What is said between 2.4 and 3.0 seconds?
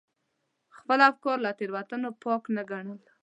نه ګڼل.